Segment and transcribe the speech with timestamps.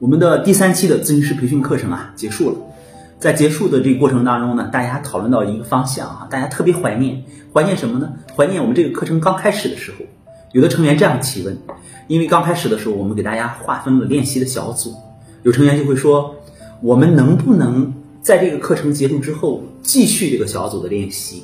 [0.00, 2.56] 我们的第三期的咨询师培训课程啊结束了，
[3.18, 8.14] 在结束的这个过程当中呢，大家讨论到一个方向啊，大家特别怀念，怀念什么呢？
[8.34, 10.06] 怀念我们这个课程刚开始的时候，
[10.52, 11.58] 有的成员这样提问，
[12.08, 14.94] 因为刚开始的时候我们给大家划分了练习的小组，
[15.42, 16.36] 有成员就会说，
[16.80, 17.92] 我们能不能
[18.22, 21.42] 在这个课程结束之后继续这个小组的练习？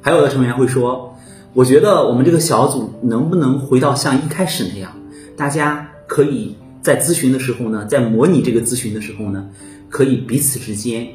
[0.00, 1.18] 还有的成员会说，
[1.52, 4.92] 我觉得我们这个小组能不能回到像一开始那样，
[5.36, 6.56] 大家可以。
[6.82, 9.50] 在咨询的时候呢，在模拟这个咨询的时候呢，
[9.90, 11.06] 可以彼此之间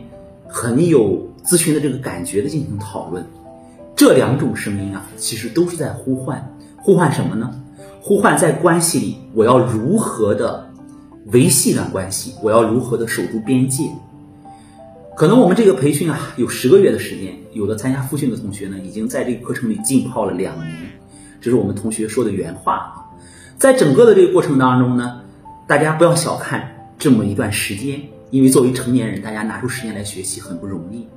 [0.48, 3.26] 很有咨询的这个感觉的进行讨论。
[3.95, 7.52] 这两种声音啊，其实都是在呼唤，呼唤什么呢？
[7.99, 10.70] 呼唤在关系里，我要如何的
[11.31, 12.36] 维系一段关系？
[12.44, 13.89] 我要如何的守住边界？
[15.16, 20.72] 可能我们这个培训啊，有十个月的时间，有的参加复训的同学呢，已经在这个课程里浸泡了两年。
[21.41, 22.94] 这是我们同学说的原话啊。
[23.58, 25.22] 在整个的这个过程当中呢。
[25.67, 31.07] 大家不要小看这么一段时间，因为作为成年人，大家拿出时间来学习很不容易。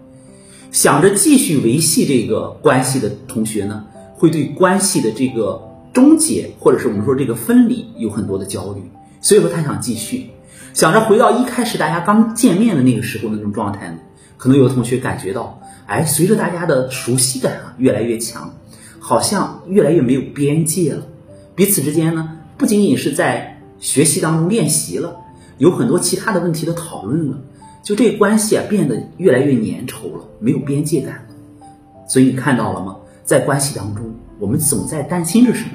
[0.72, 8.80] 想着继续维系这个关系的同学呢，会对关系的这个终结，或者是我们说这个分离，有很多的焦虑。
[9.20, 10.30] 所以说他想继续，
[10.72, 13.98] 想着回到一开始大家刚见面的那个时候的那种状态呢。
[14.38, 18.54] 可能有的同学感觉到，哎，随着大家的熟悉感啊越来越强，
[18.98, 21.06] 好像越来越没有边界了。
[21.54, 25.16] 彼此之间呢，不仅仅是在学习当中练习了，
[25.58, 27.38] 有很多其他的问题的讨论了，
[27.82, 31.64] 就这关系啊变得越来越粘稠了，没有边界感了。
[32.06, 32.96] 所以你看到了吗？
[33.24, 35.70] 在关系当中，我们总在担心着什么，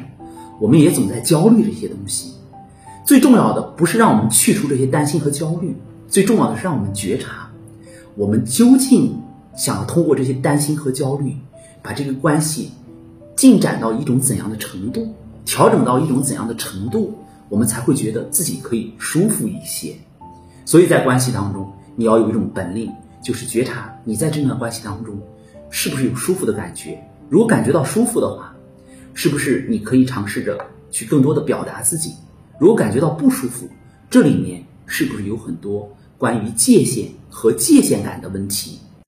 [0.60, 2.34] 我们也总在焦虑这些东西。
[3.06, 5.76] 最重要的不是让我们去除这些担心和焦虑，
[6.08, 7.50] 最重要的是让我们觉察，
[8.16, 9.22] 我们究竟
[9.56, 11.38] 想要通过这些担心和焦虑，
[11.82, 12.72] 把这个关系
[13.36, 15.08] 进展到一种怎样的程度，
[15.46, 17.14] 调整到一种怎样的程度。
[17.54, 19.96] 我们才会觉得自己可以舒服一些，
[20.66, 22.92] 所以在关系当中，你要有一种本领，
[23.24, 25.16] 就是觉察你在这段关系当中
[25.70, 27.00] 是不是有舒服的感觉。
[27.30, 28.56] 如果感觉到舒服的话，
[29.14, 32.16] 是不是你可以尝试着去更多的表达自己？
[32.60, 33.70] 如果感觉到不舒服，
[34.10, 35.88] 这里面是不是有很多
[36.18, 38.80] 关于界限和界限感的问题？